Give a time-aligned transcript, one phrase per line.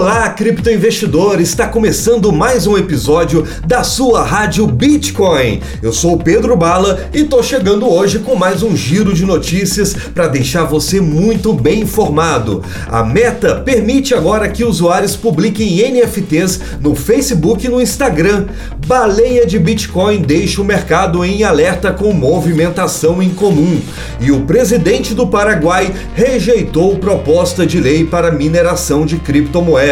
[0.00, 1.40] Olá, criptoinvestidor!
[1.40, 5.60] Está começando mais um episódio da sua rádio Bitcoin.
[5.82, 9.94] Eu sou o Pedro Bala e tô chegando hoje com mais um giro de notícias
[10.14, 12.62] para deixar você muito bem informado.
[12.86, 18.46] A Meta permite agora que usuários publiquem NFTs no Facebook e no Instagram.
[18.86, 23.80] Baleia de Bitcoin deixa o mercado em alerta com movimentação em comum.
[24.20, 29.87] E o presidente do Paraguai rejeitou proposta de lei para mineração de criptomoedas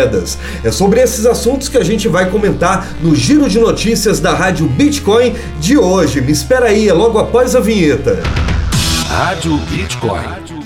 [0.62, 4.66] É sobre esses assuntos que a gente vai comentar no giro de notícias da Rádio
[4.66, 6.20] Bitcoin de hoje.
[6.20, 8.22] Me espera aí, é logo após a vinheta.
[9.08, 10.56] Rádio Bitcoin.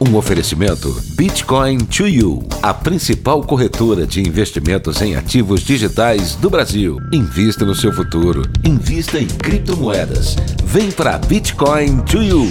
[0.00, 6.98] Um oferecimento Bitcoin to You, a principal corretora de investimentos em ativos digitais do Brasil.
[7.12, 8.42] Invista no seu futuro.
[8.64, 10.36] Invista em criptomoedas.
[10.64, 12.50] Vem para Bitcoin to You.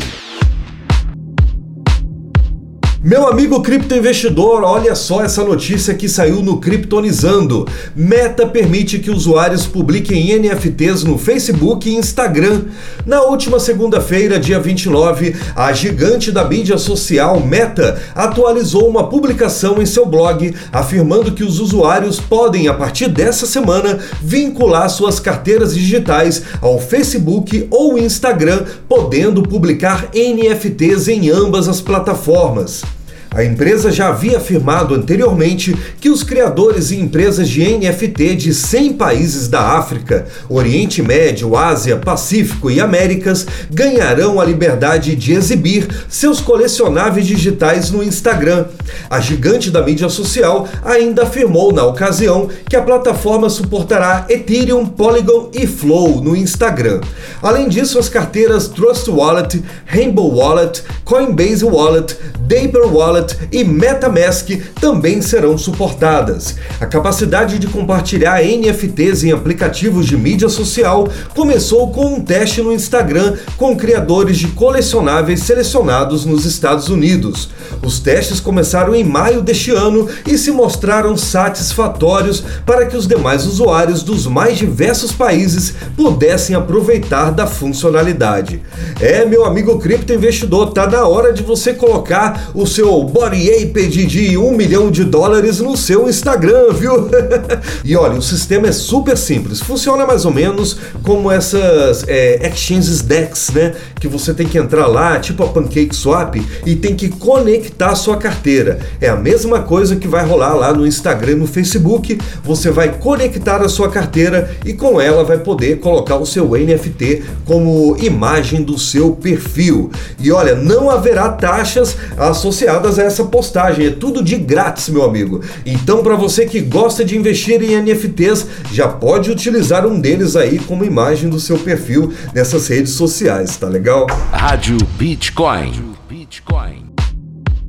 [3.05, 7.67] Meu amigo criptoinvestidor, olha só essa notícia que saiu no Kryptonizando.
[7.93, 12.61] Meta permite que usuários publiquem NFTs no Facebook e Instagram.
[13.05, 19.85] Na última segunda-feira, dia 29, a gigante da mídia social Meta atualizou uma publicação em
[19.85, 26.41] seu blog afirmando que os usuários podem, a partir dessa semana, vincular suas carteiras digitais
[26.61, 32.92] ao Facebook ou Instagram, podendo publicar NFTs em ambas as plataformas.
[33.35, 38.93] A empresa já havia afirmado anteriormente que os criadores e empresas de NFT de 100
[38.93, 46.39] países da África, Oriente Médio, Ásia, Pacífico e Américas ganharão a liberdade de exibir seus
[46.39, 48.65] colecionáveis digitais no Instagram.
[49.09, 55.49] A gigante da mídia social ainda afirmou na ocasião que a plataforma suportará Ethereum, Polygon
[55.53, 57.01] e Flow no Instagram.
[57.41, 62.15] Além disso, as carteiras Trust Wallet, Rainbow Wallet, Coinbase Wallet,
[62.47, 66.55] Dapper Wallet Wallet e MetaMask também serão suportadas.
[66.79, 72.73] A capacidade de compartilhar NFTs em aplicativos de mídia social começou com um teste no
[72.73, 77.49] Instagram com criadores de colecionáveis selecionados nos Estados Unidos.
[77.83, 83.45] Os testes começaram em maio deste ano e se mostraram satisfatórios para que os demais
[83.45, 88.61] usuários dos mais diversos países pudessem aproveitar da funcionalidade.
[88.99, 93.85] É, meu amigo cripto investidor, tá na hora de você colocar o seu Body Ape
[93.85, 97.11] de um milhão de dólares no seu Instagram, viu?
[97.85, 103.03] e olha, o sistema é super simples, funciona mais ou menos como essas é, exchanges
[103.03, 103.75] DEX, né?
[103.99, 107.95] Que você tem que entrar lá, tipo a Pancake Swap, e tem que conectar a
[107.95, 108.79] sua carteira.
[108.99, 112.17] É a mesma coisa que vai rolar lá no Instagram e no Facebook.
[112.43, 117.23] Você vai conectar a sua carteira e com ela vai poder colocar o seu NFT
[117.45, 119.91] como imagem do seu perfil.
[120.19, 123.87] E olha, não haverá taxas associadas a essa postagem.
[123.87, 125.41] É tudo de grátis, meu amigo.
[125.65, 130.59] Então, para você que gosta de investir em NFTs, já pode utilizar um deles aí
[130.59, 134.07] como imagem do seu perfil nessas redes sociais, tá legal?
[134.31, 135.93] Rádio Bitcoin.
[136.09, 136.82] Bitcoin.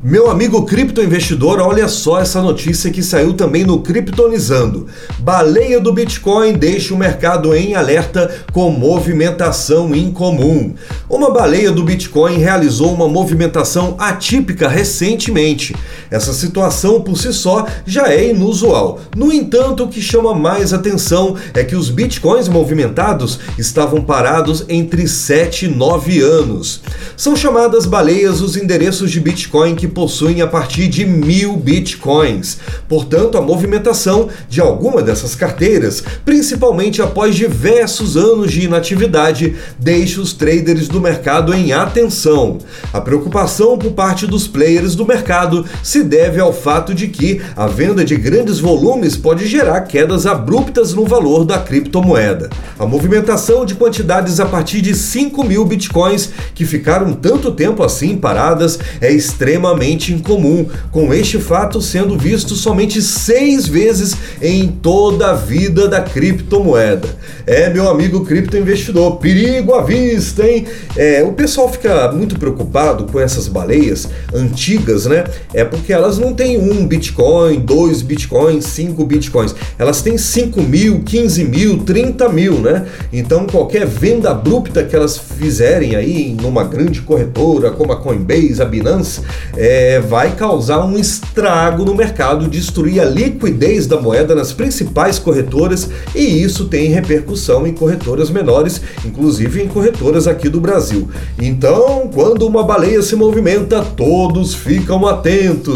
[0.06, 4.87] Meu amigo criptoinvestidor, olha só essa notícia que saiu também no Kryptonizando.
[5.19, 10.75] Baleia do Bitcoin deixa o mercado em alerta com movimentação incomum.
[11.09, 15.75] Uma baleia do Bitcoin realizou uma movimentação atípica recentemente.
[16.14, 19.00] Essa situação por si só já é inusual.
[19.16, 25.08] No entanto, o que chama mais atenção é que os Bitcoins movimentados estavam parados entre
[25.08, 26.82] 7 e 9 anos.
[27.16, 32.58] São chamadas baleias os endereços de Bitcoin que possuem a partir de mil bitcoins.
[32.88, 40.32] Portanto, a movimentação de alguma dessas carteiras, principalmente após diversos anos de inatividade, deixa os
[40.32, 42.58] traders do mercado em atenção.
[42.92, 47.66] A preocupação por parte dos players do mercado se deve ao fato de que a
[47.66, 52.50] venda de grandes volumes pode gerar quedas abruptas no valor da criptomoeda.
[52.78, 58.17] A movimentação de quantidades a partir de 5 mil bitcoins que ficaram tanto tempo assim
[58.17, 65.34] paradas é extremamente incomum, com este fato sendo visto somente seis vezes em toda a
[65.34, 67.08] vida da criptomoeda.
[67.46, 70.67] É, meu amigo criptoinvestidor, perigo à vista, hein?
[70.96, 75.25] É, o pessoal fica muito preocupado com essas baleias antigas, né?
[75.52, 79.55] É porque elas não têm um Bitcoin, dois Bitcoins, cinco Bitcoins.
[79.79, 82.87] Elas têm 5 mil, 15 mil, 30 mil, né?
[83.12, 88.64] Então qualquer venda abrupta que elas fizerem aí numa grande corretora como a Coinbase, a
[88.64, 89.20] Binance,
[89.56, 95.88] é, vai causar um estrago no mercado, destruir a liquidez da moeda nas principais corretoras
[96.14, 101.08] e isso tem repercussão em corretoras menores, inclusive em corretoras aqui do Brasil.
[101.40, 105.74] Então, quando uma baleia se movimenta, todos ficam atentos.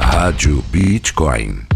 [0.00, 1.67] Rádio Bitcoin.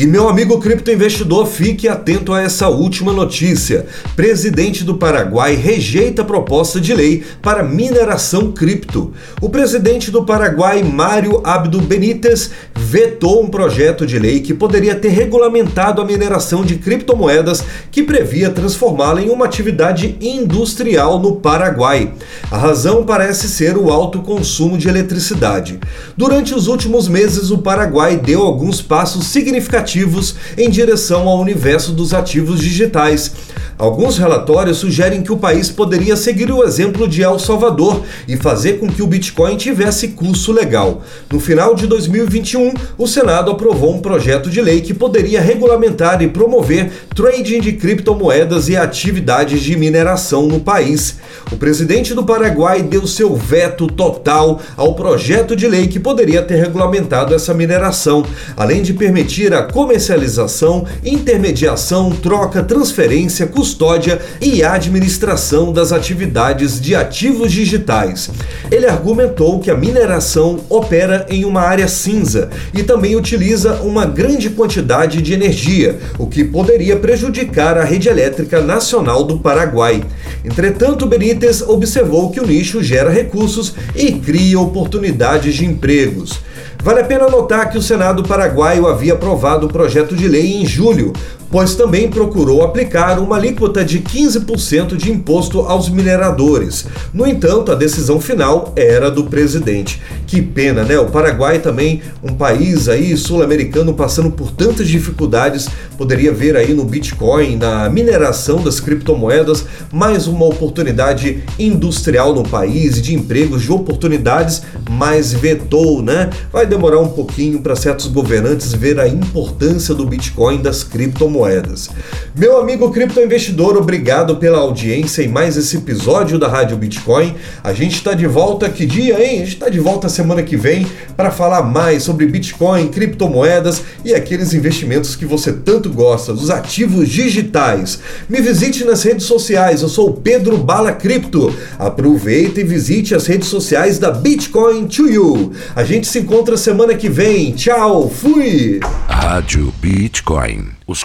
[0.00, 3.84] E meu amigo criptoinvestidor, fique atento a essa última notícia.
[4.16, 9.12] Presidente do Paraguai rejeita proposta de lei para mineração cripto.
[9.42, 15.10] O presidente do Paraguai, Mário Abdo Benítez, vetou um projeto de lei que poderia ter
[15.10, 22.14] regulamentado a mineração de criptomoedas que previa transformá-la em uma atividade industrial no Paraguai.
[22.50, 25.78] A razão parece ser o alto consumo de eletricidade.
[26.16, 31.92] Durante os últimos meses, o Paraguai deu alguns passos significativos significativos em direção ao universo
[31.92, 33.32] dos ativos digitais.
[33.80, 38.74] Alguns relatórios sugerem que o país poderia seguir o exemplo de El Salvador e fazer
[38.74, 41.00] com que o Bitcoin tivesse curso legal.
[41.32, 46.28] No final de 2021, o Senado aprovou um projeto de lei que poderia regulamentar e
[46.28, 51.16] promover trading de criptomoedas e atividades de mineração no país.
[51.50, 56.56] O presidente do Paraguai deu seu veto total ao projeto de lei que poderia ter
[56.56, 58.26] regulamentado essa mineração,
[58.58, 67.52] além de permitir a comercialização, intermediação, troca, transferência, custódia e administração das atividades de ativos
[67.52, 68.28] digitais.
[68.68, 74.50] Ele argumentou que a mineração opera em uma área cinza e também utiliza uma grande
[74.50, 80.02] quantidade de energia, o que poderia prejudicar a rede elétrica nacional do Paraguai.
[80.44, 86.40] Entretanto, Benítez observou que o nicho gera recursos e cria oportunidades de empregos.
[86.82, 90.64] Vale a pena notar que o Senado paraguaio havia aprovado o projeto de lei em
[90.64, 91.12] julho,
[91.50, 96.86] pois também procurou aplicar uma alíquota de 15% de imposto aos mineradores.
[97.12, 100.00] No entanto, a decisão final era do presidente.
[100.26, 100.98] Que pena, né?
[100.98, 105.68] O Paraguai também, um país aí sul-americano passando por tantas dificuldades,
[105.98, 113.02] poderia ver aí no Bitcoin, na mineração das criptomoedas, mais uma oportunidade industrial no país
[113.02, 116.30] de empregos, de oportunidades, mas vetou, né?
[116.52, 121.90] Vai demorar um pouquinho para certos governantes ver a importância do Bitcoin das criptomoedas criptomoedas.
[122.36, 127.34] Meu amigo criptoinvestidor, obrigado pela audiência em mais esse episódio da Rádio Bitcoin.
[127.62, 129.36] A gente está de volta que dia, hein?
[129.36, 134.14] A gente está de volta semana que vem para falar mais sobre Bitcoin, criptomoedas e
[134.14, 138.00] aqueles investimentos que você tanto gosta, os ativos digitais.
[138.28, 141.54] Me visite nas redes sociais, eu sou o Pedro Bala Cripto.
[141.78, 145.52] Aproveite e visite as redes sociais da Bitcoin to You.
[145.74, 147.52] A gente se encontra semana que vem.
[147.52, 148.80] Tchau, fui!
[149.08, 150.80] Rádio Bitcoin.
[150.90, 151.04] Os